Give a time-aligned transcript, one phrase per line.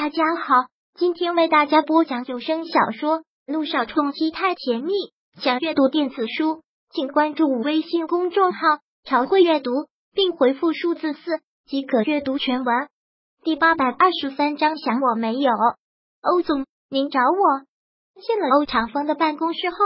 [0.00, 4.92] 大家好，今天为大家播讲有声小说《路上冲击太甜蜜》。
[5.42, 8.60] 想阅读电子书，请关注微信公众号
[9.02, 9.72] “朝会阅读”，
[10.14, 12.88] 并回复数字四即可阅读全文。
[13.42, 15.50] 第八百二十三章，想我没有。
[16.22, 18.22] 欧总，您找我？
[18.22, 19.76] 进了欧长风的办公室后，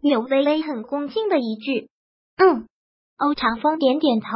[0.00, 1.88] 柳微微很恭敬的一句
[2.42, 2.66] ：“嗯。”
[3.18, 4.26] 欧长风点点头，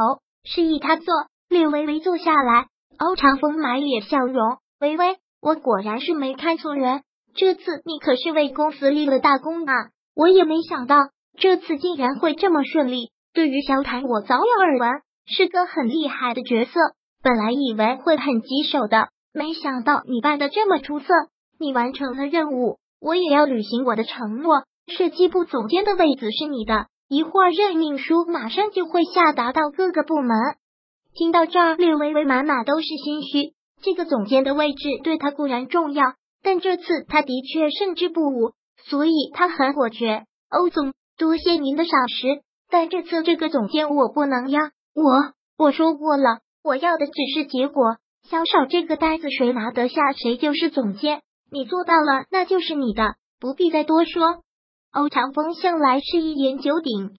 [0.45, 1.05] 示意他坐。
[1.49, 2.67] 柳微微坐下来，
[2.99, 7.03] 欧长风满脸笑容：“微微。”我果然是没看错人，
[7.35, 9.73] 这次你可是为公司立了大功啊！
[10.15, 10.95] 我也没想到
[11.37, 13.11] 这次竟然会这么顺利。
[13.31, 16.79] 对于萧坦，我早有耳闻，是个很厉害的角色，
[17.21, 21.13] 本来以为会很棘手的，没想到你办的这么出色。
[21.59, 24.63] 你完成了任务，我也要履行我的承诺。
[24.87, 30.31] 设计部总监的位子是你的，一会儿任命书马上就会下达到各个部门。
[31.13, 33.53] 听到这儿，略微微满满都是心虚。
[33.85, 40.23] 这个总监的位置对他固然重要，但这次他的确胜之不武，所以他很果决。
[40.49, 44.59] 欧总，多谢您的赏识，但这次这个总监我不能要。
[44.95, 47.97] 我我说过了，我要的只是结果。
[48.27, 51.21] 销售这个单子谁拿得下，谁就是总监。
[51.51, 54.41] 你做到了，那就是你的，不必再多说。
[54.91, 57.11] 欧长风向来是一言九鼎，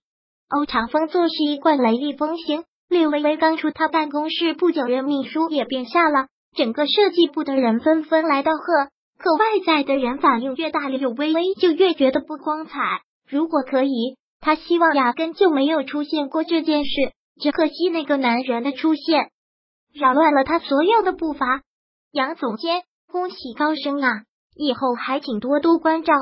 [0.49, 2.65] 欧长风做事一贯雷厉风行。
[2.89, 6.27] 略微微刚出他办公室不久，任秘书也便下了。
[6.57, 13.03] 整个设计部的人纷纷来到贺，可外在的人反应越大，柳微微就越觉得不光彩。
[13.29, 16.91] 如果可以，他希望压根就没有出现过这件事。
[17.39, 19.29] 只可惜那个男人的出现，
[19.93, 21.61] 扰乱了他所有的步伐。
[22.11, 24.23] 杨总监，恭喜高升啊！
[24.55, 26.15] 以后还请多多关照。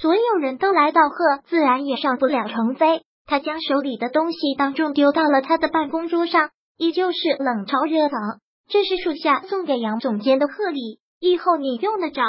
[0.00, 3.02] 所有人都来到贺，自然也少不了程飞。
[3.26, 8.38] 他将手里的东西当众丢到了他的办公桌上，依旧是冷嘲热讽。
[8.68, 12.22] 这是属下送给杨总监的贺礼，以后你用得着。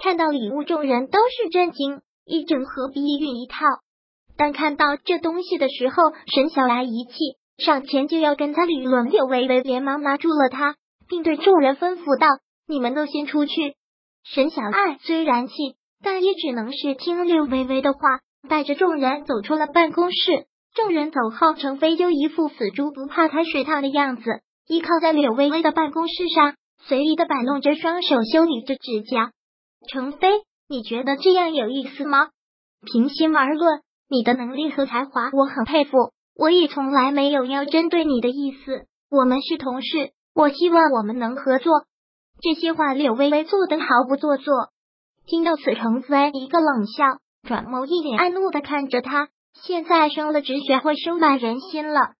[0.00, 3.64] 看到礼物，众人都是震惊，一整盒避孕一套。
[4.36, 9.10] 当看到这东西的时候，沈小来一气，上前就要跟他理论。
[9.10, 10.76] 柳微微连忙拿住了他，
[11.08, 12.26] 并对众人吩咐道
[12.66, 13.74] ：“你们都先出去。”
[14.24, 15.54] 沈小爱虽然气，
[16.02, 18.00] 但也只能是听柳微微的话，
[18.48, 20.46] 带着众人走出了办公室。
[20.74, 24.22] 众人走后，程飞就一副死猪不怕开水烫的样子。
[24.70, 26.54] 依靠在柳微微的办公室上，
[26.84, 29.32] 随意的摆弄着双手，修理着指甲。
[29.88, 30.28] 程飞，
[30.68, 32.28] 你觉得这样有意思吗？
[32.86, 38.86] 平心而论，你的能力和才华我很佩服，我也从来没有要针对你的意思。
[39.10, 41.72] 我们是同事，我希望我们能合作。
[42.40, 44.54] 这些话，柳微微做得毫不做作。
[45.26, 49.30] 听到此，程飞一个冷笑，转眸一脸暗怒的看着他。
[49.64, 52.12] 现在升了只学会收买人心了，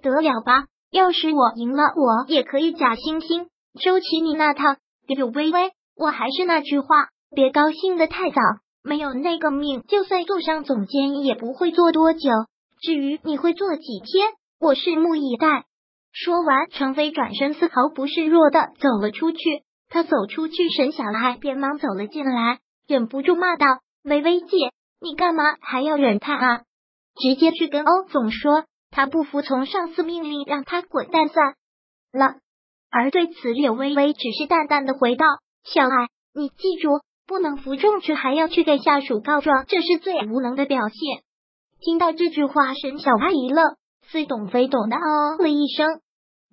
[0.00, 0.66] 得了吧。
[0.90, 3.48] 要是我赢了，我也可以假惺惺
[3.80, 4.64] 收起你那套。
[5.06, 8.40] 柳微微，我还是那句话，别高兴的太早。
[8.82, 12.30] 没有那个命，就算做上总监，也不会做多久。
[12.80, 15.64] 至于你会做几天，我拭目以待。
[16.12, 19.38] 说完，程飞转身，丝毫不示弱的走了出去。
[19.90, 23.66] 他走出去，沈小爱连忙走了进来，忍不住骂道
[24.04, 26.60] ：“微微姐，你干嘛还要忍他啊？
[27.14, 31.54] 直接去跟欧总说。”他不服从上司命令，让他滚蛋算
[32.12, 32.36] 了。
[32.90, 35.26] 而对此，柳微微只是淡淡的回道
[35.64, 41.22] ：“小爱，你记住，不能服众却还要去给下属告状，这是最无能的表现。”
[41.80, 43.76] 听到这句话，沈小爱一愣，
[44.08, 46.00] 似懂非懂的哦了一声。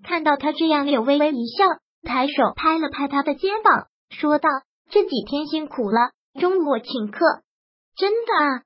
[0.04, 1.66] 看到他这样，柳微微一笑，
[2.04, 4.50] 抬手拍了拍他的肩膀，说道
[4.92, 7.20] ：“这几天辛苦了，中午我请客。”
[7.96, 8.64] 真的啊！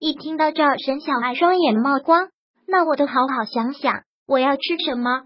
[0.00, 2.31] 一听到这儿，沈小爱双眼冒光。
[2.66, 5.24] 那我都好好想想，我要吃什么。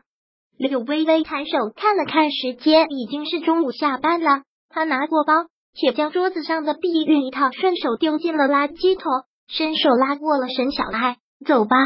[0.58, 4.42] 柳微微抬手看了看时间，已经是中午下班了。
[4.68, 5.32] 他拿过包，
[5.74, 9.12] 且将桌子上的避孕套顺手丢进了垃圾桶，
[9.48, 11.76] 伸手拉过了沈小爱，走吧。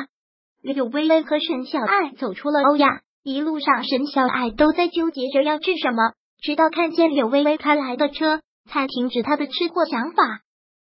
[0.62, 10.22] 柳微微和沈小爱走出了欧亚，一路上沈小爱都在纠结着要吃什么，直到看见柳微微开来的车，才停止他的吃货想法。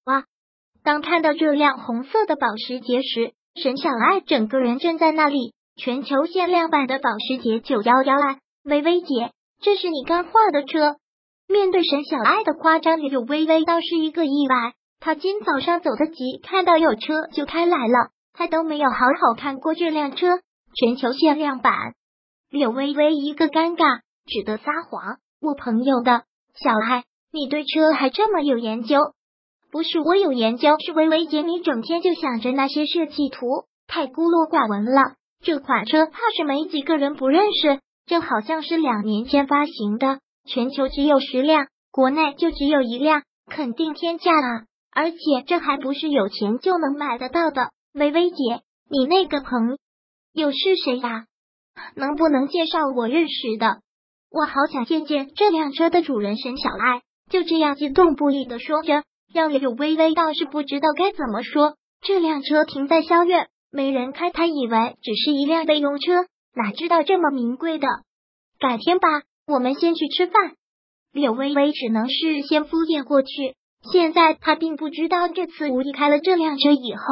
[0.05, 0.25] 哇！
[0.85, 8.39] 当看到这辆红色的保时捷时，沈小爱整个人站在那里，全球限量版的保时捷九幺幺啊！
[8.63, 10.97] 微微姐，这是你刚画的车。
[11.49, 14.75] 面对沈小爱的夸张，柳微微倒是一个意外。
[15.01, 20.39] 她今早上走得急，看到有车就开来了，还都没有好好看过这辆车。
[20.75, 21.75] 全球限量版，
[22.51, 25.17] 柳微微一个尴尬，只得撒谎。
[25.41, 26.23] 我朋友的
[26.55, 28.99] 小爱，你对车还这么有研究？
[29.71, 35.17] 不是我有研究，是薇薇姐你整天就想着那些设计图，太孤陋寡闻了。
[35.43, 44.65] 这款车怕是没几个人不认识，这好像是两年前发行的，全球只有十辆，国内就只有一辆，肯定天价啊！
[44.91, 47.71] 而且这还不是有钱就能买得到的。
[47.93, 49.77] 微微姐，你那个朋
[50.33, 51.27] 友是谁呀？
[51.95, 53.81] 能不能介绍我认识的？
[54.31, 57.03] 我好想见见这辆车的主人沈小爱。
[57.31, 61.75] 就这样激动不已的说着，让柳微微倒是不知道该怎么说。
[62.01, 67.89] 这辆车停在萧院，没人开，他以为只是一辆备用车，哪知道这么名贵的。
[68.59, 69.09] 改天吧，
[69.47, 70.53] 我们先去吃饭。
[71.13, 73.29] 柳微微只能是先敷衍过去。
[73.93, 77.03] 现在他并不知道，这次吴意开了这辆车以后，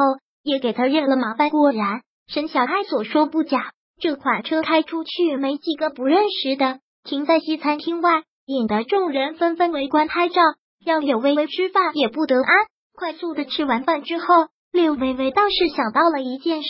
[0.43, 1.49] 也给他惹了麻烦。
[1.49, 6.79] 果然，沈小爱所说不假，这款车开出去，没几个不认识的。
[7.03, 10.41] 停在西餐厅外，引得众人纷纷围观拍照，
[10.87, 12.55] 让柳微微吃饭也不得安。
[12.97, 14.25] 快速的吃完饭之后，
[14.71, 16.69] 柳微微倒是想到了一件事，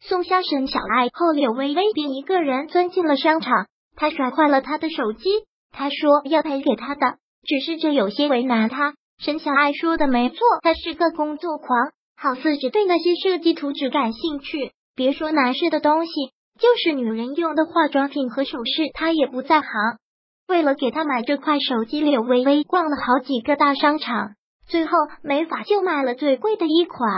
[0.00, 3.66] 送下沈小爱后，柳微微便一个人钻进了商场。
[3.96, 5.28] 他摔坏了他的手机。
[5.70, 8.94] 他说要赔给他的，只是这有些为难他。
[9.18, 11.68] 沈小爱说的没错，他是个工作狂，
[12.16, 14.72] 好似只对那些设计图纸感兴趣。
[14.96, 16.12] 别说男士的东西，
[16.58, 19.68] 就是女人用的化妆品和首饰，他也不在行。
[20.46, 24.34] 为了给他买这块手机，柳微微逛了好几个大商场，
[24.66, 24.92] 最后
[25.22, 27.10] 没法就买了最贵的一款。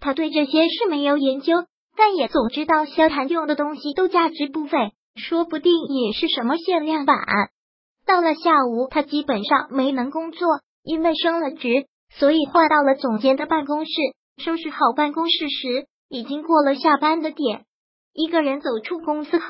[0.00, 1.64] 他对这些是没有研究，
[1.96, 7.16] 但也总知道萧谈用的东西都价值不菲，说不定也是什么限量版。
[8.06, 13.90] 到了下午，他基本上没能工作，因为升了职，所以换到了总监的办公室。
[14.38, 17.64] 收拾好办公室时，已经过了下班的点。
[18.14, 19.46] 一个人走出公司后，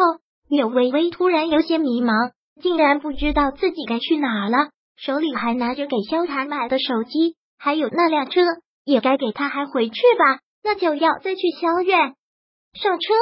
[0.48, 4.70] 柳微微突然有些迷茫，竟然不知道自己该去哪了。
[4.96, 8.40] 手里还拿着给萧谈买的手机，还有那辆车，
[8.84, 10.40] 也该给他还回去吧。
[10.62, 12.14] 那就要再去萧院
[12.74, 13.14] 上车。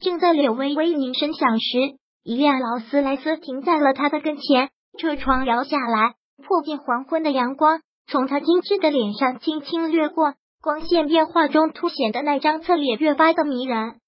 [0.00, 1.96] 正在柳微微凝神想时。
[2.24, 6.14] 一辆劳斯莱斯停在了他的跟前，车窗摇下来，
[6.44, 14.00] 破进黄昏的阳光，从他精致的脸上轻轻掠过，光线变化中凸显的那张侧脸越发的迷人。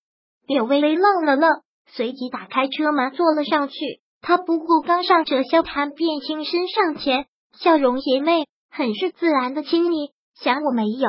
[0.49, 3.77] 柳微微愣了愣，随即打开车门坐了上去。
[4.21, 7.27] 他不顾刚上车，萧谈便轻身上前，
[7.59, 10.13] 笑容邪魅，很是自然的亲昵。
[10.35, 11.09] 想我没有。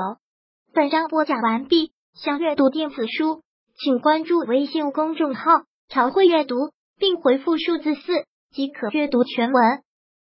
[0.73, 3.44] 本章播讲完毕，想阅读电子书，
[3.77, 6.56] 请关注微信公众号“朝会阅读”。
[7.00, 9.63] 并回复数字四即可阅读全文。